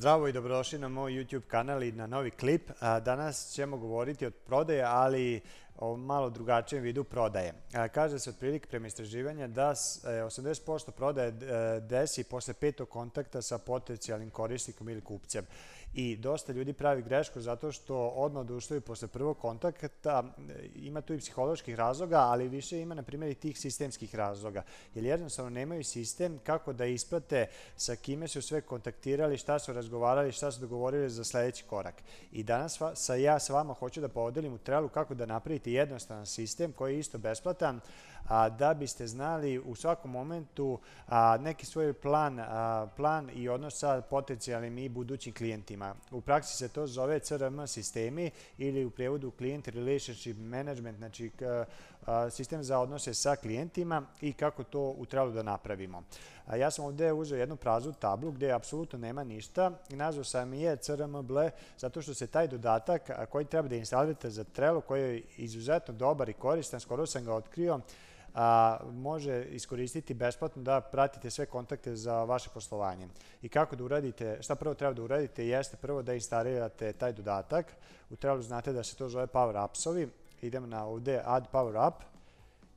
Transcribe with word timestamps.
Zdravo 0.00 0.28
i 0.28 0.32
dobrodošli 0.32 0.78
na 0.78 0.88
moj 0.88 1.12
YouTube 1.12 1.46
kanal 1.46 1.82
i 1.82 1.92
na 1.92 2.06
novi 2.06 2.30
klip. 2.30 2.70
Danas 2.80 3.52
ćemo 3.52 3.76
govoriti 3.76 4.26
o 4.26 4.30
prodaje, 4.30 4.82
ali 4.82 5.40
o 5.80 5.96
malo 5.96 6.30
drugačijem 6.30 6.82
vidu 6.82 7.04
prodaje. 7.04 7.52
Kaže 7.94 8.18
se 8.18 8.30
otprilike 8.30 8.68
prema 8.68 8.86
istraživanja 8.86 9.46
da 9.46 9.70
80% 9.70 10.88
e, 10.88 10.92
prodaje 10.92 11.28
e, 11.28 11.80
desi 11.80 12.24
posle 12.24 12.54
petog 12.54 12.88
kontakta 12.88 13.42
sa 13.42 13.58
potencijalnim 13.58 14.30
korisnikom 14.30 14.88
ili 14.88 15.00
kupcem. 15.00 15.46
I 15.94 16.16
dosta 16.16 16.52
ljudi 16.52 16.72
pravi 16.72 17.02
grešku 17.02 17.40
zato 17.40 17.72
što 17.72 18.08
odmah 18.08 18.40
odustaju 18.40 18.80
posle 18.80 19.08
prvog 19.08 19.38
kontakta. 19.38 20.24
Ima 20.74 21.00
tu 21.00 21.14
i 21.14 21.18
psiholoških 21.18 21.74
razloga, 21.74 22.18
ali 22.18 22.48
više 22.48 22.80
ima, 22.80 22.94
na 22.94 23.02
primjer, 23.02 23.30
i 23.30 23.34
tih 23.34 23.58
sistemskih 23.58 24.14
razloga. 24.14 24.62
Jer 24.94 25.04
jednostavno 25.04 25.50
nemaju 25.50 25.84
sistem 25.84 26.38
kako 26.44 26.72
da 26.72 26.84
isprate 26.84 27.46
sa 27.76 27.96
kime 27.96 28.28
su 28.28 28.42
sve 28.42 28.60
kontaktirali, 28.60 29.38
šta 29.38 29.58
su 29.58 29.72
razgovarali, 29.72 30.32
šta 30.32 30.52
su 30.52 30.60
dogovorili 30.60 31.10
za 31.10 31.24
sledeći 31.24 31.64
korak. 31.64 31.94
I 32.32 32.42
danas 32.42 32.78
sa 32.94 33.14
ja 33.14 33.38
sa 33.38 33.52
vama 33.52 33.74
hoću 33.74 34.00
da 34.00 34.08
podelim 34.08 34.54
u 34.54 34.58
trelu 34.58 34.88
kako 34.88 35.14
da 35.14 35.26
napravite 35.26 35.69
jednostavan 35.72 36.26
sistem 36.26 36.72
koji 36.72 36.94
je 36.94 36.98
isto 36.98 37.18
besplatan, 37.18 37.80
a, 38.28 38.48
da 38.48 38.74
biste 38.74 39.06
znali 39.06 39.58
u 39.58 39.74
svakom 39.74 40.10
momentu 40.10 40.78
neki 41.40 41.66
svoj 41.66 41.92
plan, 41.92 42.40
plan 42.96 43.30
i 43.34 43.48
odnos 43.48 43.78
sa 43.78 44.02
potencijalnim 44.10 44.78
i 44.78 44.88
budućim 44.88 45.34
klijentima. 45.34 45.94
U 46.10 46.20
praksi 46.20 46.56
se 46.56 46.68
to 46.68 46.86
zove 46.86 47.18
CRM 47.18 47.66
sistemi 47.66 48.30
ili 48.58 48.84
u 48.84 48.90
prevodu 48.90 49.32
Client 49.38 49.68
Relationship 49.68 50.36
Management, 50.38 50.98
znači 50.98 51.30
sistem 52.30 52.62
za 52.62 52.78
odnose 52.78 53.14
sa 53.14 53.36
klijentima 53.36 54.02
i 54.20 54.32
kako 54.32 54.64
to 54.64 54.80
u 54.80 55.06
trelu 55.06 55.32
da 55.32 55.42
napravimo. 55.42 56.02
Ja 56.56 56.70
sam 56.70 56.84
ovde 56.84 57.12
uzeo 57.12 57.38
jednu 57.38 57.56
praznu 57.56 57.92
tablu 57.92 58.30
gde 58.30 58.52
apsolutno 58.52 58.98
nema 58.98 59.24
ništa 59.24 59.70
i 59.88 59.96
nazvao 59.96 60.24
sam 60.24 60.54
je 60.54 60.76
CRMBL 60.76 61.38
zato 61.78 62.02
što 62.02 62.14
se 62.14 62.26
taj 62.26 62.48
dodatak 62.48 63.10
koji 63.30 63.44
treba 63.44 63.68
da 63.68 63.76
instalirate 63.76 64.30
za 64.30 64.44
Trello 64.44 64.80
koji 64.80 65.02
je 65.02 65.22
izuzetno 65.36 65.94
dobar 65.94 66.28
i 66.28 66.32
koristan, 66.32 66.80
skoro 66.80 67.06
sam 67.06 67.24
ga 67.24 67.34
otkrio, 67.34 67.80
a, 68.34 68.78
može 68.92 69.44
iskoristiti 69.44 70.14
besplatno 70.14 70.62
da 70.62 70.80
pratite 70.80 71.30
sve 71.30 71.46
kontakte 71.46 71.96
za 71.96 72.24
vaše 72.24 72.50
poslovanje. 72.54 73.08
I 73.42 73.48
kako 73.48 73.76
da 73.76 73.84
uradite, 73.84 74.38
šta 74.40 74.54
prvo 74.54 74.74
treba 74.74 74.94
da 74.94 75.02
uradite 75.02 75.46
jeste 75.46 75.76
prvo 75.76 76.02
da 76.02 76.14
instalirate 76.14 76.92
taj 76.92 77.12
dodatak. 77.12 77.66
U 78.10 78.16
Trello 78.16 78.42
znate 78.42 78.72
da 78.72 78.82
se 78.82 78.96
to 78.96 79.08
zove 79.08 79.26
Power 79.26 79.56
Appsovi. 79.56 80.08
Idemo 80.42 80.66
na 80.66 80.84
ovde 80.84 81.22
Add 81.24 81.46
Power 81.52 81.88
Up 81.88 81.94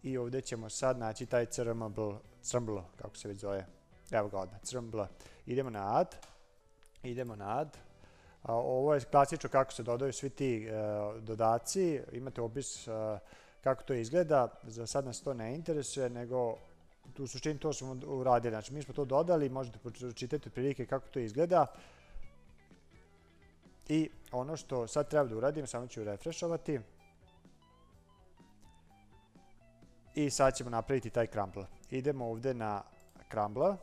i 0.03 0.17
ovde 0.17 0.41
ćemo 0.41 0.69
sad 0.69 0.97
naći 0.97 1.25
taj 1.25 1.45
crmbl, 1.45 2.11
crmbl 2.41 2.77
kako 2.95 3.17
se 3.17 3.27
već 3.27 3.37
zove. 3.37 3.65
Evo 4.11 4.27
ga 4.29 4.39
odmah, 4.39 4.61
crmbl. 4.61 5.01
Idemo 5.45 5.69
na 5.69 5.99
Add, 5.99 6.09
idemo 7.03 7.35
na 7.35 7.59
Add, 7.59 7.77
A, 8.43 8.55
ovo 8.55 8.93
je 8.93 8.99
klasično 9.01 9.49
kako 9.49 9.73
se 9.73 9.83
dodaju 9.83 10.13
svi 10.13 10.29
ti 10.29 10.67
uh, 10.67 11.23
dodaci, 11.23 12.01
imate 12.11 12.41
opis 12.41 12.87
uh, 12.87 12.93
kako 13.63 13.83
to 13.83 13.93
izgleda, 13.93 14.47
za 14.63 14.87
sad 14.87 15.05
nas 15.05 15.21
to 15.21 15.33
ne 15.33 15.55
interesuje, 15.55 16.09
nego 16.09 16.57
u 17.19 17.27
suštini 17.27 17.59
to 17.59 17.73
smo 17.73 17.99
uradili. 18.05 18.51
Znači, 18.51 18.73
mi 18.73 18.83
smo 18.83 18.93
to 18.93 19.05
dodali, 19.05 19.49
možete 19.49 19.79
pročitati 19.79 20.49
prilike 20.49 20.85
kako 20.85 21.07
to 21.07 21.19
izgleda. 21.19 21.65
I 23.87 24.09
ono 24.31 24.57
što 24.57 24.87
sad 24.87 25.09
treba 25.09 25.29
da 25.29 25.37
uradim, 25.37 25.67
samo 25.67 25.87
ću 25.87 26.03
refreshovati. 26.03 26.79
I 30.15 30.29
sad 30.29 30.55
ćemo 30.55 30.69
napraviti 30.69 31.09
taj 31.09 31.27
crumble. 31.27 31.65
Idemo 31.89 32.29
ovde 32.29 32.53
na 32.53 32.83
crumble. 33.31 33.75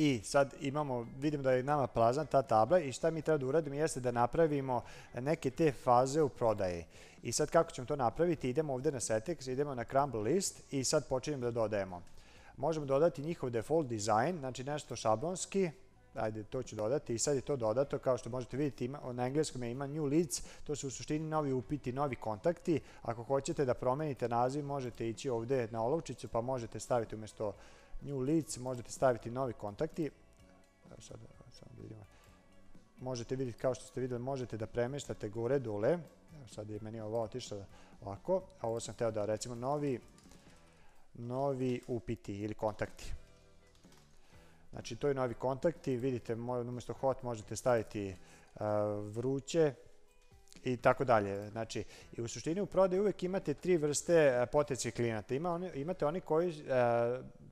I 0.00 0.20
sad 0.24 0.54
imamo, 0.60 1.06
vidimo 1.18 1.42
da 1.42 1.52
je 1.52 1.62
nama 1.62 1.86
plazan 1.86 2.26
ta 2.26 2.42
tabla 2.42 2.78
i 2.78 2.92
šta 2.92 3.10
mi 3.10 3.22
treba 3.22 3.38
da 3.38 3.46
uradimo 3.46 3.76
jeste 3.76 4.00
da 4.00 4.10
napravimo 4.10 4.82
neke 5.14 5.50
te 5.50 5.72
faze 5.72 6.22
u 6.22 6.28
prodaji. 6.28 6.84
I 7.22 7.32
sad 7.32 7.50
kako 7.50 7.70
ćemo 7.70 7.86
to 7.86 7.96
napraviti? 7.96 8.50
Idemo 8.50 8.74
ovde 8.74 8.92
na 8.92 9.00
settings, 9.00 9.46
idemo 9.46 9.74
na 9.74 9.84
crumble 9.84 10.20
list 10.20 10.62
i 10.70 10.84
sad 10.84 11.08
počinjemo 11.08 11.44
da 11.44 11.50
dodajemo. 11.50 12.02
Možemo 12.56 12.86
dodati 12.86 13.22
njihov 13.22 13.50
default 13.50 13.88
design, 13.88 14.38
znači 14.38 14.64
nešto 14.64 14.96
šablonski, 14.96 15.70
ajde 16.14 16.44
to 16.44 16.62
ću 16.62 16.76
dodati 16.76 17.14
i 17.14 17.18
sad 17.18 17.36
je 17.36 17.40
to 17.40 17.56
dodato 17.56 17.98
kao 17.98 18.18
što 18.18 18.30
možete 18.30 18.56
vidjeti 18.56 18.84
ima, 18.84 19.00
na 19.12 19.26
engleskom 19.26 19.62
je 19.62 19.70
ima 19.70 19.86
new 19.86 20.04
leads, 20.04 20.42
to 20.64 20.76
su 20.76 20.86
u 20.86 20.90
suštini 20.90 21.28
novi 21.28 21.52
upiti, 21.52 21.92
novi 21.92 22.16
kontakti. 22.16 22.80
Ako 23.02 23.22
hoćete 23.22 23.64
da 23.64 23.74
promenite 23.74 24.28
naziv 24.28 24.64
možete 24.64 25.08
ići 25.08 25.28
ovde 25.28 25.68
na 25.70 25.82
olovčicu 25.82 26.28
pa 26.28 26.40
možete 26.40 26.80
staviti 26.80 27.14
umjesto 27.14 27.52
new 28.02 28.20
leads, 28.20 28.58
možete 28.58 28.90
staviti 28.90 29.30
novi 29.30 29.52
kontakti. 29.52 30.10
Evo 30.86 31.00
sad, 31.00 31.16
sad 31.52 31.68
da 31.76 31.82
vidimo. 31.82 32.04
Možete 33.00 33.36
vidjeti 33.36 33.58
kao 33.58 33.74
što 33.74 33.84
ste 33.84 34.00
videli, 34.00 34.22
možete 34.22 34.56
da 34.56 34.66
premeštate 34.66 35.28
gore 35.28 35.58
dole. 35.58 35.90
Evo 36.36 36.48
sad 36.48 36.70
je 36.70 36.78
meni 36.82 37.00
ovo 37.00 37.22
otišlo 37.22 37.64
ovako, 38.00 38.42
a 38.60 38.68
ovo 38.68 38.80
sam 38.80 38.94
hteo 38.94 39.10
da 39.10 39.24
recimo 39.24 39.54
novi 39.54 40.00
novi 41.14 41.80
upiti 41.86 42.38
ili 42.38 42.54
kontakti. 42.54 43.12
Znači, 44.70 44.96
to 44.96 45.08
je 45.08 45.14
novi 45.14 45.34
kontakti, 45.34 45.96
vidite, 45.96 46.34
umjesto 46.34 46.92
hot 46.92 47.22
možete 47.22 47.56
staviti 47.56 48.16
uh, 48.54 48.62
vruće, 49.16 49.74
i 50.64 50.76
tako 50.76 51.04
dalje. 51.04 51.50
Znači, 51.50 51.84
i 52.12 52.22
u 52.22 52.28
suštini 52.28 52.60
u 52.60 52.66
prodaju 52.66 53.02
uvek 53.02 53.22
imate 53.22 53.54
tri 53.54 53.76
vrste 53.76 54.46
potencijih 54.52 54.94
klijenata. 54.94 55.34
Ima 55.34 55.50
oni, 55.50 55.70
imate 55.74 56.06
oni 56.06 56.20
koji 56.20 56.50
e, 56.50 56.54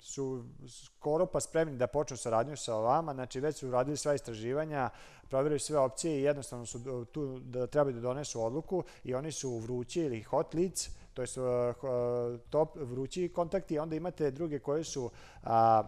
su 0.00 0.44
skoro 0.68 1.26
pa 1.26 1.40
spremni 1.40 1.76
da 1.76 1.86
počnu 1.86 2.16
saradnju 2.16 2.56
sa 2.56 2.74
vama, 2.74 3.14
znači 3.14 3.40
već 3.40 3.56
su 3.56 3.68
uradili 3.68 3.96
sva 3.96 4.14
istraživanja, 4.14 4.90
provjerili 5.28 5.60
sve 5.60 5.78
opcije 5.78 6.18
i 6.18 6.22
jednostavno 6.22 6.66
su 6.66 7.04
tu 7.04 7.38
da 7.38 7.66
trebaju 7.66 7.94
da 7.94 8.00
donesu 8.00 8.42
odluku 8.42 8.84
i 9.04 9.14
oni 9.14 9.32
su 9.32 9.58
vrući 9.58 10.00
ili 10.00 10.22
hot 10.22 10.54
leads, 10.54 10.88
to 11.16 11.22
je 11.22 11.28
uh, 11.70 12.40
top, 12.50 12.76
vrući 12.76 13.28
kontakti, 13.28 13.78
onda 13.78 13.96
imate 13.96 14.30
druge 14.30 14.58
koje 14.58 14.84
su 14.84 15.10
a, 15.42 15.82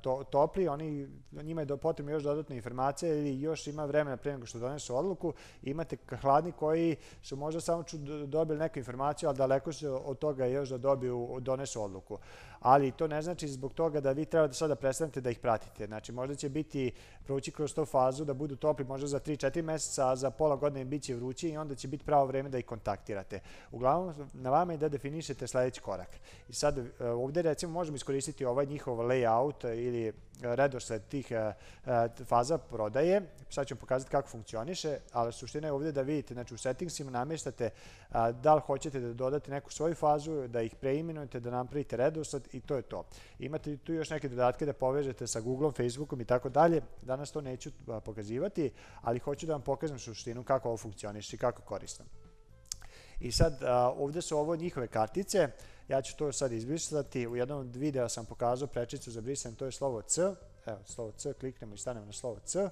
to, 0.00 0.24
topli, 0.30 0.68
oni, 0.68 1.08
njima 1.32 1.60
je 1.60 1.76
potrebno 1.76 2.12
još 2.12 2.22
dodatna 2.22 2.56
informacija 2.56 3.14
ili 3.14 3.40
još 3.40 3.66
ima 3.66 3.84
vremena 3.84 4.16
pre 4.16 4.32
nego 4.32 4.46
što 4.46 4.58
donesu 4.58 4.96
odluku, 4.96 5.32
imate 5.62 5.96
hladni 6.20 6.52
koji 6.52 6.96
su 7.22 7.36
možda 7.36 7.60
samo 7.60 7.84
dobili 8.26 8.58
neku 8.58 8.78
informaciju, 8.78 9.28
ali 9.28 9.38
daleko 9.38 9.72
su 9.72 10.00
od 10.10 10.18
toga 10.18 10.46
još 10.46 10.68
da 10.68 10.78
dobiju, 10.78 11.38
donesu 11.40 11.82
odluku. 11.82 12.18
Ali 12.60 12.90
to 12.90 13.06
ne 13.06 13.22
znači 13.22 13.48
zbog 13.48 13.72
toga 13.72 14.00
da 14.00 14.12
vi 14.12 14.24
treba 14.24 14.46
da 14.46 14.52
sada 14.52 14.74
prestanete 14.74 15.20
da 15.20 15.30
ih 15.30 15.38
pratite. 15.38 15.86
Znači, 15.86 16.12
možda 16.12 16.34
će 16.34 16.48
biti 16.48 16.92
proći 17.24 17.50
kroz 17.50 17.74
tu 17.74 17.84
fazu 17.84 18.24
da 18.24 18.34
budu 18.34 18.56
topli 18.56 18.84
možda 18.84 19.06
za 19.06 19.20
3-4 19.20 19.62
meseca, 19.62 20.08
a 20.08 20.16
za 20.16 20.30
pola 20.30 20.56
godine 20.56 20.84
bit 20.84 21.02
će 21.02 21.14
vrući 21.14 21.48
i 21.48 21.56
onda 21.56 21.74
će 21.74 21.88
biti 21.88 22.04
pravo 22.04 22.26
vreme 22.26 22.48
da 22.48 22.58
ih 22.58 22.66
kontaktirate. 22.66 23.40
Uglavnom, 23.72 24.14
na 24.32 24.50
vama 24.50 24.72
je 24.72 24.78
da 24.78 24.88
definišete 24.88 25.46
sledeći 25.46 25.80
korak. 25.80 26.20
I 26.48 26.52
sad 26.52 26.78
e, 26.78 27.04
ovde 27.04 27.42
recimo 27.42 27.72
možemo 27.72 27.96
iskoristiti 27.96 28.44
ovaj 28.44 28.66
njihov 28.66 28.98
layout 28.98 29.64
ili 29.64 30.12
redosled 30.42 31.02
tih 31.08 31.30
e, 31.30 31.34
e, 31.34 32.08
faza 32.24 32.58
prodaje. 32.58 33.22
Sad 33.50 33.66
ću 33.66 33.74
vam 33.74 33.80
pokazati 33.80 34.10
kako 34.10 34.28
funkcioniše, 34.28 34.98
ali 35.12 35.32
suština 35.32 35.66
je 35.66 35.72
ovde 35.72 35.92
da 35.92 36.02
vidite, 36.02 36.34
znači 36.34 36.54
u 36.54 36.58
settingsima 36.58 37.10
namještate 37.10 37.70
da 38.42 38.54
li 38.54 38.60
hoćete 38.66 39.00
da 39.00 39.12
dodate 39.12 39.50
neku 39.50 39.72
svoju 39.72 39.94
fazu, 39.94 40.48
da 40.48 40.62
ih 40.62 40.74
preimenujete, 40.74 41.40
da 41.40 41.50
napravite 41.50 41.96
redosled 41.96 42.48
i 42.52 42.60
to 42.60 42.76
je 42.76 42.82
to. 42.82 43.04
Imate 43.38 43.76
tu 43.76 43.92
još 43.92 44.10
neke 44.10 44.28
dodatke 44.28 44.66
da 44.66 44.72
povežete 44.72 45.26
sa 45.26 45.40
Googleom, 45.40 45.72
Facebookom 45.72 46.20
i 46.20 46.24
tako 46.24 46.48
dalje. 46.48 46.80
Danas 47.02 47.32
to 47.32 47.40
neću 47.40 47.70
pokazivati, 48.04 48.70
ali 49.02 49.18
hoću 49.18 49.46
da 49.46 49.52
vam 49.52 49.62
pokažem 49.62 49.98
suštinu 49.98 50.44
kako 50.44 50.68
ovo 50.68 50.76
funkcioniše 50.76 51.36
i 51.36 51.38
kako 51.38 51.62
koristam. 51.62 52.06
I 53.20 53.32
sad, 53.32 53.62
ovde 53.96 54.22
su 54.22 54.38
ovo 54.38 54.56
njihove 54.56 54.86
kartice, 54.86 55.48
ja 55.88 56.02
ću 56.02 56.16
to 56.16 56.32
sad 56.32 56.52
izbrisati, 56.52 57.26
u 57.26 57.36
jednom 57.36 57.70
videa 57.74 58.08
sam 58.08 58.26
pokazao 58.26 58.68
prečicu 58.68 59.10
za 59.10 59.20
brisanje, 59.20 59.54
to 59.54 59.66
je 59.66 59.72
slovo 59.72 60.02
C, 60.02 60.22
evo, 60.66 60.78
slovo 60.84 61.12
C, 61.12 61.32
kliknemo 61.32 61.74
i 61.74 61.78
stanemo 61.78 62.06
na 62.06 62.12
slovo 62.12 62.38
C, 62.44 62.70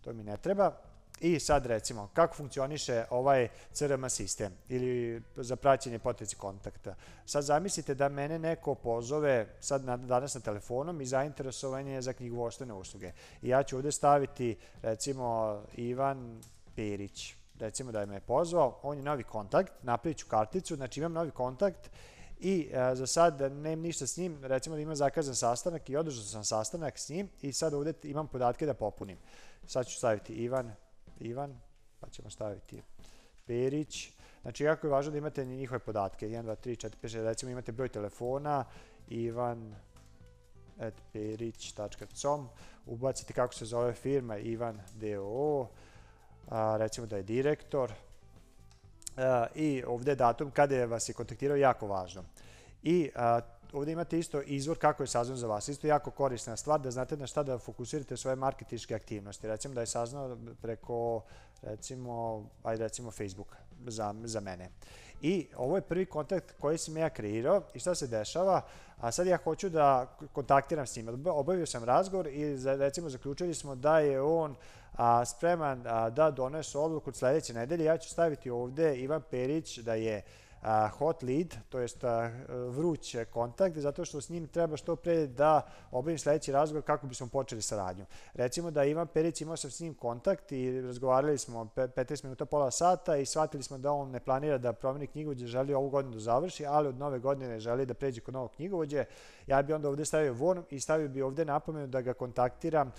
to 0.00 0.12
mi 0.12 0.22
ne 0.22 0.36
treba. 0.36 0.72
I 1.20 1.40
sad 1.40 1.66
recimo, 1.66 2.10
kako 2.14 2.34
funkcioniše 2.34 3.04
ovaj 3.10 3.48
CRM 3.72 4.08
sistem 4.08 4.52
ili 4.68 5.22
za 5.36 5.56
praćenje 5.56 5.98
potenci 5.98 6.36
kontakta. 6.36 6.94
Sad 7.26 7.44
zamislite 7.44 7.94
da 7.94 8.08
mene 8.08 8.38
neko 8.38 8.74
pozove 8.74 9.46
sad 9.60 9.84
na, 9.84 9.96
danas 9.96 10.34
na 10.34 10.40
telefonom 10.40 11.00
i 11.00 11.06
zainteresovan 11.06 11.86
je 11.86 12.02
za 12.02 12.12
knjigovoštene 12.12 12.74
usluge. 12.74 13.12
I 13.42 13.48
ja 13.48 13.62
ću 13.62 13.76
ovde 13.76 13.92
staviti 13.92 14.56
recimo 14.82 15.62
Ivan 15.76 16.40
Perić 16.74 17.34
recimo 17.58 17.92
da 17.92 18.00
je 18.00 18.06
me 18.06 18.20
pozvao, 18.20 18.78
on 18.82 18.96
je 18.96 19.02
novi 19.02 19.22
kontakt, 19.22 19.72
napravit 19.82 20.18
ću 20.18 20.26
karticu, 20.28 20.76
znači 20.76 21.00
imam 21.00 21.12
novi 21.12 21.30
kontakt 21.30 21.90
i 22.40 22.68
e, 22.72 22.94
za 22.94 23.06
sad 23.06 23.40
nemam 23.40 23.80
ništa 23.80 24.06
s 24.06 24.16
njim, 24.16 24.44
recimo 24.44 24.76
da 24.76 24.82
imam 24.82 24.96
zakazan 24.96 25.34
sastanak 25.34 25.90
i 25.90 25.96
održao 25.96 26.24
sam 26.24 26.44
sastanak 26.44 26.98
s 26.98 27.08
njim 27.08 27.28
i 27.42 27.52
sad 27.52 27.74
ovde 27.74 27.92
imam 28.02 28.28
podatke 28.28 28.66
da 28.66 28.74
popunim. 28.74 29.18
Sad 29.66 29.86
ću 29.86 29.96
staviti 29.96 30.32
Ivan, 30.32 30.72
Ivan, 31.20 31.60
pa 32.00 32.08
ćemo 32.08 32.30
staviti 32.30 32.82
Perić, 33.46 34.12
znači 34.42 34.64
jako 34.64 34.86
je 34.86 34.90
važno 34.90 35.12
da 35.12 35.18
imate 35.18 35.44
njihove 35.44 35.78
podatke, 35.78 36.28
1, 36.28 36.42
2, 36.42 36.56
3, 36.64 36.86
4, 36.86 36.90
5, 37.02 37.18
6, 37.18 37.24
recimo 37.24 37.52
imate 37.52 37.72
broj 37.72 37.88
telefona, 37.88 38.64
Ivan 39.08 39.74
perić.com, 41.12 42.48
ubacite 42.86 43.32
kako 43.32 43.54
se 43.54 43.64
zove 43.64 43.92
firma, 43.92 44.36
Ivan 44.36 44.80
DOO, 44.94 45.68
a, 46.48 46.76
recimo 46.76 47.06
da 47.06 47.16
je 47.16 47.22
direktor, 47.22 47.92
a, 47.92 48.05
i 49.54 49.84
ovde 49.86 50.10
je 50.10 50.16
datum 50.16 50.50
kada 50.50 50.74
je 50.74 50.86
vas 50.86 51.08
je 51.08 51.12
kontaktirao 51.12 51.56
jako 51.56 51.86
važno. 51.86 52.24
I 52.82 53.10
a, 53.14 53.40
ovde 53.72 53.92
imate 53.92 54.18
isto 54.18 54.42
izvor 54.42 54.78
kako 54.78 55.02
je 55.02 55.06
saznao 55.06 55.36
za 55.36 55.46
vas. 55.46 55.68
Isto 55.68 55.86
jako 55.86 56.10
korisna 56.10 56.56
stvar 56.56 56.80
da 56.80 56.90
znate 56.90 57.16
na 57.16 57.26
šta 57.26 57.42
da 57.42 57.58
fokusirate 57.58 58.16
svoje 58.16 58.36
marketičke 58.36 58.94
aktivnosti. 58.94 59.48
Recimo 59.48 59.74
da 59.74 59.80
je 59.80 59.86
saznao 59.86 60.36
preko 60.62 61.22
recimo, 61.62 62.44
ajde 62.62 62.82
recimo 62.82 63.10
Facebook 63.10 63.56
za, 63.86 64.14
za 64.24 64.40
mene. 64.40 64.68
I 65.22 65.46
ovo 65.56 65.76
je 65.76 65.82
prvi 65.82 66.06
kontakt 66.06 66.54
koji 66.60 66.78
sam 66.78 66.96
ja 66.96 67.10
kreirao 67.10 67.62
i 67.74 67.78
šta 67.78 67.94
se 67.94 68.06
dešava, 68.06 68.62
a 69.00 69.12
sad 69.12 69.26
ja 69.26 69.38
hoću 69.44 69.68
da 69.68 70.16
kontaktiram 70.32 70.86
s 70.86 70.96
njim. 70.96 71.26
Obavio 71.26 71.66
sam 71.66 71.84
razgovor 71.84 72.26
i 72.26 72.56
recimo 72.64 73.08
zaključili 73.08 73.54
smo 73.54 73.74
da 73.74 73.98
je 73.98 74.20
on 74.20 74.56
a, 74.96 75.24
spreman 75.24 75.82
a, 75.86 76.10
da 76.10 76.30
donese 76.30 76.78
odluku 76.78 77.10
od 77.10 77.16
sledeće 77.16 77.54
nedelje. 77.54 77.84
Ja 77.84 77.98
ću 77.98 78.10
staviti 78.10 78.50
ovde 78.50 78.96
Ivan 78.96 79.22
Perić 79.30 79.78
da 79.78 79.94
je 79.94 80.22
hot 80.98 81.22
lead, 81.22 81.54
to 81.68 81.78
jest 81.78 82.04
vruć 82.68 83.16
kontakt, 83.32 83.78
zato 83.78 84.04
što 84.04 84.20
s 84.20 84.28
njim 84.28 84.46
treba 84.46 84.76
što 84.76 84.96
pre 84.96 85.26
da 85.26 85.62
obavim 85.90 86.18
sledeći 86.18 86.52
razgovor 86.52 86.84
kako 86.84 87.06
bismo 87.06 87.26
počeli 87.26 87.62
saradnju. 87.62 88.04
Recimo 88.34 88.70
da 88.70 88.84
Ivan 88.84 89.06
Perić 89.06 89.40
imao 89.40 89.56
sam 89.56 89.70
s 89.70 89.80
njim 89.80 89.94
kontakt 89.94 90.52
i 90.52 90.80
razgovarali 90.80 91.38
smo 91.38 91.64
15 91.76 92.24
minuta, 92.24 92.44
pola 92.44 92.70
sata 92.70 93.16
i 93.16 93.26
shvatili 93.26 93.62
smo 93.62 93.78
da 93.78 93.92
on 93.92 94.10
ne 94.10 94.20
planira 94.20 94.58
da 94.58 94.72
promeni 94.72 95.06
knjigovođe, 95.06 95.46
želi 95.46 95.74
ovu 95.74 95.90
godinu 95.90 96.14
da 96.14 96.20
završi, 96.20 96.66
ali 96.66 96.88
od 96.88 96.98
nove 96.98 97.18
godine 97.18 97.60
želi 97.60 97.86
da 97.86 97.94
pređe 97.94 98.20
kod 98.20 98.34
novog 98.34 98.50
knjigovođe. 98.50 99.04
Ja 99.46 99.62
bi 99.62 99.72
onda 99.72 99.88
ovde 99.88 100.04
stavio 100.04 100.32
von 100.32 100.64
i 100.70 100.80
stavio 100.80 101.08
bi 101.08 101.22
ovde 101.22 101.44
napomenu 101.44 101.86
da 101.86 102.00
ga 102.00 102.14
kontaktiram 102.14 102.92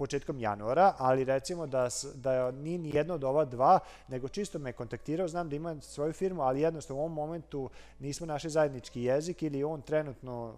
početkom 0.00 0.40
januara, 0.40 0.94
ali 0.98 1.24
recimo 1.24 1.66
da, 1.66 1.88
da 2.14 2.50
nije 2.50 2.78
ni 2.78 2.90
jedno 2.94 3.14
od 3.14 3.24
ova 3.24 3.44
dva, 3.44 3.78
nego 4.08 4.28
čisto 4.28 4.58
me 4.58 4.72
kontaktirao, 4.72 5.28
znam 5.28 5.48
da 5.48 5.56
ima 5.56 5.76
svoju 5.80 6.12
firmu, 6.12 6.42
ali 6.42 6.60
jednostavno 6.60 7.02
u 7.02 7.04
ovom 7.04 7.12
momentu 7.12 7.70
nismo 7.98 8.26
našli 8.26 8.50
zajednički 8.50 9.02
jezik 9.02 9.42
ili 9.42 9.64
on 9.64 9.82
trenutno, 9.82 10.54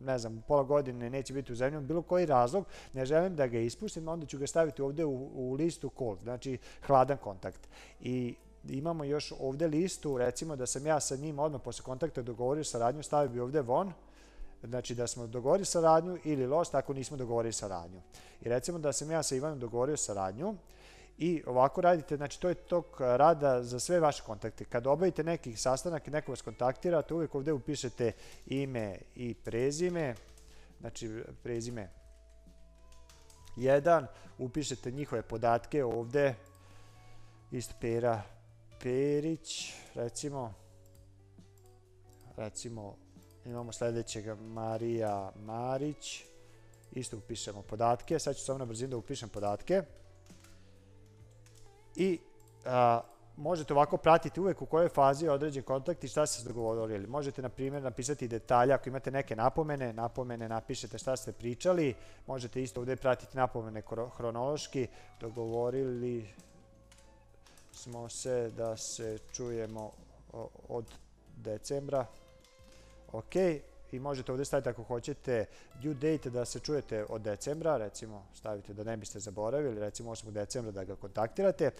ne 0.00 0.18
znam, 0.18 0.42
pola 0.48 0.62
godine 0.62 1.10
neće 1.10 1.34
biti 1.34 1.52
u 1.52 1.56
zemlji, 1.56 1.80
bilo 1.80 2.02
koji 2.02 2.26
razlog, 2.26 2.64
ne 2.92 3.04
želim 3.04 3.36
da 3.36 3.46
ga 3.46 3.58
ispustim, 3.58 4.08
onda 4.08 4.26
ću 4.26 4.38
ga 4.38 4.46
staviti 4.46 4.82
ovde 4.82 5.04
u, 5.04 5.30
u 5.34 5.52
listu 5.52 5.90
cold, 5.98 6.20
znači 6.22 6.58
hladan 6.86 7.16
kontakt. 7.16 7.68
I 8.00 8.34
imamo 8.68 9.04
još 9.04 9.32
ovde 9.40 9.66
listu, 9.66 10.18
recimo 10.18 10.56
da 10.56 10.66
sam 10.66 10.86
ja 10.86 11.00
sa 11.00 11.16
njim 11.16 11.38
odmah 11.38 11.60
posle 11.60 11.84
kontakta 11.84 12.22
dogovorio 12.22 12.64
saradnju, 12.64 13.02
stavio 13.02 13.28
bi 13.28 13.40
ovde 13.40 13.60
von, 13.60 13.92
Znači 14.62 14.94
da 14.94 15.06
smo 15.06 15.26
dogovorili 15.26 15.64
saradnju 15.64 16.18
ili 16.24 16.46
lost 16.46 16.74
ako 16.74 16.92
nismo 16.94 17.16
dogovorili 17.16 17.52
saradnju. 17.52 18.00
I 18.40 18.48
recimo 18.48 18.78
da 18.78 18.92
sam 18.92 19.10
ja 19.10 19.22
sa 19.22 19.34
Ivanom 19.34 19.58
dogovorio 19.58 19.96
saradnju 19.96 20.54
i 21.18 21.42
ovako 21.46 21.80
radite, 21.80 22.16
znači 22.16 22.40
to 22.40 22.48
je 22.48 22.54
tok 22.54 23.00
rada 23.00 23.62
za 23.62 23.80
sve 23.80 24.00
vaše 24.00 24.22
kontakte. 24.22 24.64
Kad 24.64 24.86
obavite 24.86 25.24
neki 25.24 25.56
sastanak 25.56 26.08
i 26.08 26.10
neko 26.10 26.32
vas 26.32 26.42
kontaktira, 26.42 27.02
to 27.02 27.14
uvijek 27.14 27.34
ovde 27.34 27.52
upišete 27.52 28.12
ime 28.46 28.98
i 29.14 29.34
prezime, 29.34 30.14
znači 30.80 31.22
prezime 31.42 31.90
1, 33.56 34.06
upišete 34.38 34.90
njihove 34.90 35.22
podatke 35.22 35.84
ovde, 35.84 36.34
isto 37.50 37.74
Pera 37.80 38.22
Perić, 38.82 39.74
recimo, 39.94 40.54
recimo 42.36 42.96
Imamo 43.48 43.72
sledećeg 43.72 44.40
Marija 44.40 45.32
Marić. 45.44 46.24
Isto 46.92 47.16
upišemo 47.16 47.62
podatke. 47.62 48.18
Sad 48.18 48.36
ću 48.36 48.44
samo 48.44 48.58
na 48.58 48.64
brzinu 48.64 48.90
da 48.90 48.96
upišem 48.96 49.28
podatke. 49.28 49.82
I 51.96 52.18
a, 52.64 53.00
možete 53.36 53.72
ovako 53.72 53.96
pratiti 53.96 54.40
uvek 54.40 54.62
u 54.62 54.66
kojoj 54.66 54.88
fazi 54.88 55.24
je 55.24 55.30
određen 55.30 55.62
kontakt 55.62 56.04
i 56.04 56.08
šta 56.08 56.26
ste 56.26 56.48
dogovorili. 56.48 57.06
Možete, 57.06 57.42
na 57.42 57.48
primjer, 57.48 57.82
napisati 57.82 58.28
detalje 58.28 58.72
ako 58.72 58.88
imate 58.88 59.10
neke 59.10 59.36
napomene, 59.36 59.92
napomene 59.92 60.48
napišete 60.48 60.98
šta 60.98 61.16
ste 61.16 61.32
pričali. 61.32 61.94
Možete 62.26 62.62
isto 62.62 62.80
ovde 62.80 62.96
pratiti 62.96 63.36
napomene 63.36 63.82
hronološki. 64.16 64.86
Dogovorili 65.20 66.28
smo 67.72 68.08
se 68.08 68.50
da 68.56 68.76
se 68.76 69.18
čujemo 69.32 69.92
od 70.68 70.84
decembra 71.36 72.06
ok, 73.12 73.34
i 73.92 73.98
možete 73.98 74.32
ovde 74.32 74.44
staviti 74.44 74.68
ako 74.68 74.82
hoćete 74.82 75.44
due 75.82 75.94
date 75.94 76.30
da 76.30 76.44
se 76.44 76.60
čujete 76.60 77.04
od 77.08 77.22
decembra, 77.22 77.76
recimo 77.76 78.26
stavite 78.34 78.74
da 78.74 78.84
ne 78.84 78.96
biste 78.96 79.18
zaboravili, 79.20 79.80
recimo 79.80 80.10
8. 80.10 80.30
decembra 80.30 80.72
da 80.72 80.84
ga 80.84 80.96
kontaktirate 80.96 81.70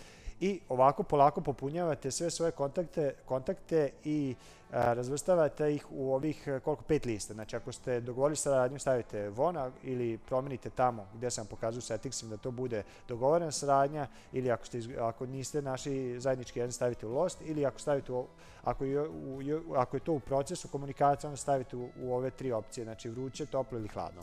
i 0.40 0.61
ovako 0.69 1.02
polako 1.02 1.40
popunjavate 1.40 2.11
sve 2.11 2.31
svoje 2.31 2.52
kontakte, 2.52 3.14
kontakte 3.25 3.90
i 4.05 4.35
a, 4.73 4.93
razvrstavate 4.93 5.75
ih 5.75 5.87
u 5.90 6.14
ovih 6.14 6.49
koliko 6.64 6.82
pet 6.82 7.06
lista. 7.06 7.35
Znači 7.35 7.56
ako 7.56 7.73
ste 7.73 8.00
dogovorili 8.00 8.37
sa 8.37 8.50
radnjom 8.50 8.79
stavite 8.79 9.29
vona 9.29 9.70
ili 9.82 10.19
promenite 10.19 10.70
tamo 10.70 11.06
gde 11.14 11.31
sam 11.31 11.46
pokazao 11.46 11.81
settingsim 11.81 12.31
da 12.31 12.37
to 12.37 12.50
bude 12.50 12.82
dogovorena 13.08 13.52
saradnja 13.52 14.06
ili 14.32 14.50
ako, 14.50 14.67
ste, 14.67 14.81
ako 15.00 15.26
niste 15.26 15.62
naši 15.62 16.20
zajednički 16.20 16.58
jedan 16.58 16.73
stavite 16.73 17.06
u 17.06 17.12
lost 17.12 17.38
ili 17.44 17.67
ako 17.67 17.79
stavite 17.79 18.12
u, 18.12 18.26
ako, 18.64 18.85
je, 18.85 19.08
u, 19.08 19.40
ako 19.76 19.96
je 19.96 20.00
to 20.00 20.12
u 20.12 20.20
procesu 20.20 20.69
komunikacije 20.69 21.29
onda 21.29 21.37
stavite 21.37 21.76
u, 21.76 21.88
u 22.00 22.14
ove 22.14 22.31
tri 22.31 22.52
opcije, 22.52 22.85
znači 22.85 23.08
vruće, 23.08 23.46
toplo 23.46 23.79
ili 23.79 23.88
hladno. 23.88 24.23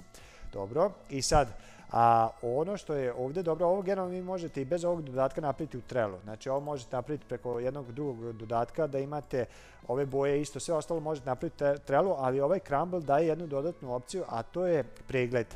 Dobro, 0.56 0.92
i 1.10 1.22
sad, 1.22 1.48
a 1.92 2.30
ono 2.42 2.78
što 2.78 2.94
je 2.94 3.14
ovde 3.14 3.44
dobro, 3.44 3.68
ovo 3.68 3.82
generalno 3.82 4.12
vi 4.12 4.22
možete 4.22 4.62
i 4.62 4.66
bez 4.66 4.86
ovog 4.86 5.02
dodatka 5.02 5.42
napraviti 5.42 5.78
u 5.78 5.82
Trello. 5.82 6.20
Znači 6.24 6.50
ovo 6.50 6.60
možete 6.60 6.96
napraviti 6.96 7.26
preko 7.28 7.60
jednog 7.60 7.92
drugog 7.92 8.34
dodatka 8.34 8.88
da 8.88 9.00
imate 9.00 9.46
ove 9.88 10.06
boje 10.06 10.42
isto, 10.42 10.60
sve 10.60 10.76
ostalo 10.76 11.00
možete 11.00 11.30
napraviti 11.30 11.64
Trello, 11.86 12.16
ali 12.20 12.42
ovaj 12.42 12.60
Crumble 12.60 13.00
daje 13.00 13.28
jednu 13.28 13.48
dodatnu 13.48 13.94
opciju, 13.94 14.24
a 14.30 14.44
to 14.44 14.68
je 14.68 14.84
pregled. 14.84 15.48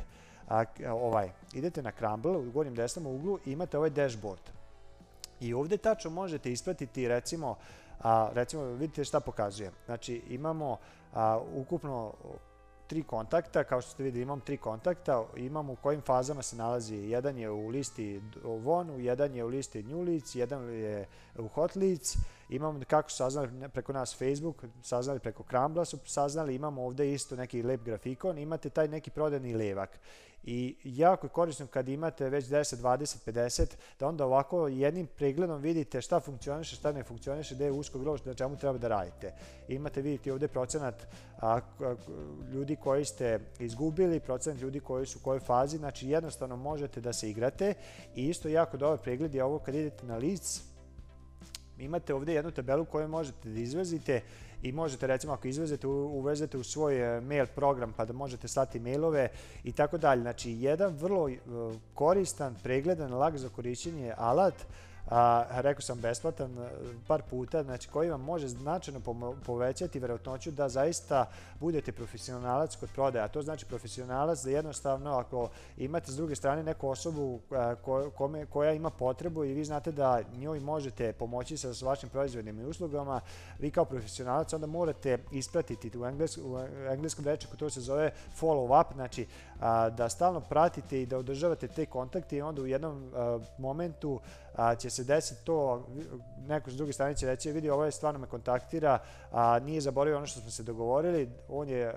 A, 0.48 0.64
ovaj, 0.92 1.30
idete 1.54 1.82
na 1.82 1.92
Crumble, 1.98 2.36
u 2.36 2.50
gornjem 2.50 2.74
desnom 2.74 3.06
uglu 3.06 3.38
imate 3.46 3.78
ovaj 3.78 3.90
dashboard. 3.90 4.42
I 5.40 5.54
ovde 5.54 5.76
tačno 5.76 6.10
možete 6.10 6.52
ispratiti 6.52 7.08
recimo, 7.08 7.56
a, 8.02 8.30
recimo 8.32 8.64
vidite 8.64 9.04
šta 9.04 9.20
pokazuje. 9.20 9.70
Znači 9.86 10.22
imamo 10.28 10.76
a, 11.14 11.40
ukupno 11.54 12.12
tri 12.90 13.02
kontakta, 13.02 13.64
kao 13.64 13.80
što 13.80 13.90
ste 13.90 14.02
videli 14.02 14.22
imam 14.22 14.40
tri 14.40 14.56
kontakta, 14.56 15.24
imam 15.36 15.70
u 15.70 15.76
kojim 15.76 16.00
fazama 16.00 16.42
se 16.42 16.56
nalazi, 16.56 16.96
jedan 16.96 17.38
je 17.38 17.50
u 17.50 17.68
listi 17.68 18.20
Vonu, 18.44 18.98
jedan 18.98 19.34
je 19.34 19.44
u 19.44 19.48
listi 19.48 19.82
New 19.82 20.02
Leads, 20.02 20.34
jedan 20.34 20.74
je 20.74 21.06
u 21.38 21.48
Hot 21.48 21.76
Leads, 21.76 22.16
imamo 22.48 22.80
kako 22.88 23.10
su 23.10 23.16
saznali 23.16 23.68
preko 23.68 23.92
nas 23.92 24.18
Facebook, 24.18 24.64
saznali 24.82 25.20
preko 25.20 25.42
Krambla 25.42 25.84
su 25.84 25.98
saznali, 26.04 26.54
imamo 26.54 26.84
ovde 26.84 27.12
isto 27.12 27.36
neki 27.36 27.62
lep 27.62 27.80
grafikon, 27.82 28.38
imate 28.38 28.70
taj 28.70 28.88
neki 28.88 29.10
prodani 29.10 29.54
levak 29.54 30.00
i 30.44 30.76
jako 30.84 31.26
je 31.26 31.30
korisno 31.30 31.66
kad 31.66 31.88
imate 31.88 32.28
već 32.28 32.44
10, 32.44 32.76
20, 32.76 33.30
50, 33.30 33.66
da 33.98 34.08
onda 34.08 34.26
ovako 34.26 34.68
jednim 34.68 35.06
pregledom 35.06 35.60
vidite 35.60 36.00
šta 36.00 36.20
funkcioniše, 36.20 36.76
šta 36.76 36.92
ne 36.92 37.02
funkcioniše, 37.02 37.54
gde 37.54 37.64
je 37.64 37.72
usko 37.72 37.98
grlo, 37.98 38.18
na 38.24 38.34
čemu 38.34 38.56
treba 38.56 38.78
da 38.78 38.88
radite. 38.88 39.32
Imate, 39.68 40.02
vidite 40.02 40.32
ovde 40.32 40.48
procenat 40.48 41.06
a, 41.40 41.60
a, 41.80 41.94
ljudi 42.52 42.76
koji 42.76 43.04
ste 43.04 43.40
izgubili, 43.58 44.20
procenat 44.20 44.60
ljudi 44.60 44.80
koji 44.80 45.06
su 45.06 45.18
u 45.18 45.24
kojoj 45.24 45.40
fazi, 45.40 45.76
znači 45.76 46.08
jednostavno 46.08 46.56
možete 46.56 47.00
da 47.00 47.12
se 47.12 47.30
igrate 47.30 47.74
i 48.14 48.28
isto 48.28 48.48
jako 48.48 48.76
dobar 48.76 48.98
pregled 48.98 49.34
je 49.34 49.44
ovo 49.44 49.58
kad 49.58 49.74
idete 49.74 50.06
na 50.06 50.16
list, 50.16 50.64
imate 51.78 52.14
ovde 52.14 52.34
jednu 52.34 52.50
tabelu 52.50 52.84
koju 52.84 53.08
možete 53.08 53.48
da 53.48 53.60
izvezite 53.60 54.20
i 54.62 54.72
možete 54.72 55.06
recimo 55.06 55.32
ako 55.32 55.48
izvezete, 55.48 55.86
uvezete 55.86 56.58
u 56.58 56.62
svoj 56.64 57.16
e, 57.16 57.20
mail 57.20 57.46
program 57.54 57.92
pa 57.92 58.04
da 58.04 58.12
možete 58.12 58.48
slati 58.48 58.80
mailove 58.80 59.28
i 59.64 59.72
tako 59.72 59.98
dalje. 59.98 60.22
Znači 60.22 60.50
jedan 60.50 60.94
vrlo 60.94 61.28
e, 61.28 61.36
koristan, 61.94 62.56
pregledan, 62.62 63.12
lag 63.12 63.36
za 63.36 63.48
korišćenje 63.48 64.14
alat 64.16 64.54
a, 65.10 65.44
rekao 65.50 65.82
sam 65.82 66.00
besplatan 66.00 66.58
e, 66.58 66.68
par 67.08 67.22
puta, 67.30 67.62
znači 67.62 67.88
koji 67.88 68.10
vam 68.10 68.20
može 68.20 68.48
značajno 68.48 69.00
povećati 69.46 69.98
verovatnoću 69.98 70.50
da 70.50 70.68
zaista 70.68 71.26
budete 71.60 71.92
profesionalac 71.92 72.76
kod 72.76 72.88
prodaja. 72.94 73.28
To 73.28 73.42
znači 73.42 73.66
profesionalac 73.66 74.42
da 74.42 74.50
jednostavno 74.50 75.10
ako 75.10 75.48
imate 75.76 76.12
s 76.12 76.16
druge 76.16 76.36
strane 76.36 76.62
neku 76.62 76.88
osobu 76.88 77.40
ko, 77.82 78.10
kome, 78.16 78.46
koja 78.46 78.72
ima 78.72 78.90
potrebu 78.90 79.44
i 79.44 79.54
vi 79.54 79.64
znate 79.64 79.92
da 79.92 80.20
njoj 80.36 80.60
možete 80.60 81.12
pomoći 81.12 81.56
sa, 81.56 81.86
vašim 81.86 82.08
proizvodima 82.08 82.62
i 82.62 82.66
uslugama, 82.66 83.20
vi 83.58 83.70
kao 83.70 83.84
profesionalac 83.84 84.52
onda 84.52 84.66
morate 84.66 85.18
ispratiti 85.32 85.98
u, 85.98 86.06
engles, 86.06 86.36
u 86.36 86.58
engleskom 86.90 87.24
rečeku 87.24 87.56
to 87.56 87.70
se 87.70 87.80
zove 87.80 88.12
follow 88.40 88.80
up, 88.80 88.94
znači 88.94 89.26
a, 89.60 89.90
da 89.90 90.08
stalno 90.08 90.40
pratite 90.40 91.02
i 91.02 91.06
da 91.06 91.18
održavate 91.18 91.68
te 91.68 91.86
kontakte 91.86 92.36
i 92.36 92.42
onda 92.42 92.62
u 92.62 92.66
jednom 92.66 93.12
a, 93.14 93.38
momentu 93.58 94.20
a, 94.56 94.74
će 94.74 94.90
se 94.90 95.04
desiti 95.04 95.44
to, 95.44 95.86
neko 96.48 96.70
s 96.70 96.76
druge 96.76 96.92
strane 96.92 97.14
će 97.14 97.26
reći, 97.26 97.52
vidi, 97.52 97.70
ovo 97.70 97.84
je 97.84 97.90
stvarno 97.90 98.20
me 98.20 98.26
kontaktira, 98.26 98.98
a, 99.32 99.58
nije 99.58 99.80
zaboravio 99.80 100.16
ono 100.16 100.26
što 100.26 100.40
smo 100.40 100.50
se 100.50 100.62
dogovorili, 100.62 101.28
on 101.48 101.68
je 101.68 101.94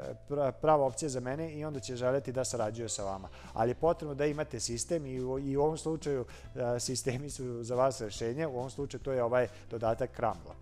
prava 0.61 0.85
opcija 0.85 1.09
za 1.09 1.19
mene 1.19 1.53
i 1.53 1.65
onda 1.65 1.79
će 1.79 1.95
želeti 1.95 2.31
da 2.31 2.43
sarađuje 2.43 2.89
sa 2.89 3.03
vama. 3.03 3.29
Ali 3.53 3.71
je 3.71 3.75
potrebno 3.75 4.15
da 4.15 4.25
imate 4.25 4.59
sistem 4.59 5.05
i 5.05 5.13
i 5.43 5.57
u 5.57 5.61
ovom 5.61 5.77
slučaju 5.77 6.25
a, 6.55 6.79
sistemi 6.79 7.29
su 7.29 7.63
za 7.63 7.75
vas 7.75 8.01
rešenje, 8.01 8.47
u 8.47 8.57
ovom 8.57 8.69
slučaju 8.69 9.01
to 9.03 9.11
je 9.11 9.23
ovaj 9.23 9.47
dodatak 9.69 10.11
Krambla. 10.11 10.55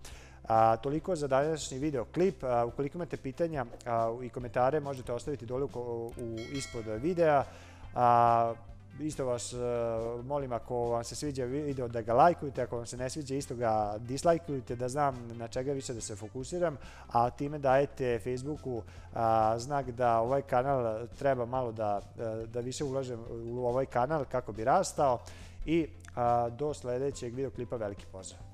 A, 0.48 0.76
toliko 0.76 1.16
za 1.16 1.26
današnji 1.26 1.78
video 1.78 2.04
klip. 2.04 2.44
A, 2.44 2.64
ukoliko 2.64 2.98
imate 2.98 3.16
pitanja 3.16 3.66
a, 3.86 4.16
i 4.22 4.28
komentare 4.28 4.80
možete 4.80 5.12
ostaviti 5.12 5.46
dole 5.46 5.64
u, 5.64 5.68
u, 6.06 6.12
ispod 6.52 6.84
videa. 6.86 7.44
A, 7.94 8.54
isto 9.00 9.24
vas 9.24 9.52
uh, 9.52 9.60
molim 10.24 10.52
ako 10.52 10.76
vam 10.76 11.04
se 11.04 11.14
sviđa 11.14 11.44
video 11.44 11.88
da 11.88 12.02
ga 12.02 12.14
lajkujete, 12.14 12.62
ako 12.62 12.76
vam 12.76 12.86
se 12.86 12.96
ne 12.96 13.10
sviđa 13.10 13.34
isto 13.34 13.54
ga 13.54 13.94
dislajkujte 13.98 14.76
da 14.76 14.88
znam 14.88 15.28
na 15.28 15.48
čega 15.48 15.72
više 15.72 15.94
da 15.94 16.00
se 16.00 16.16
fokusiram, 16.16 16.76
a 17.08 17.30
time 17.30 17.58
dajete 17.58 18.18
Facebooku 18.18 18.70
uh, 18.70 18.82
znak 19.56 19.90
da 19.90 20.20
ovaj 20.20 20.42
kanal 20.42 21.06
treba 21.18 21.46
malo 21.46 21.72
da, 21.72 22.00
uh, 22.16 22.48
da 22.48 22.60
više 22.60 22.84
ulažem 22.84 23.20
u 23.30 23.66
ovaj 23.66 23.86
kanal 23.86 24.24
kako 24.24 24.52
bi 24.52 24.64
rastao 24.64 25.18
i 25.66 25.88
do 26.50 26.74
sledećeg 26.74 27.34
videoklipa 27.34 27.76
veliki 27.76 28.06
pozdrav. 28.12 28.51